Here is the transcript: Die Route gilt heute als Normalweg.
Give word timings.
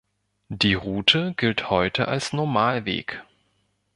Die 0.49 0.73
Route 0.73 1.35
gilt 1.37 1.69
heute 1.69 2.07
als 2.07 2.33
Normalweg. 2.33 3.21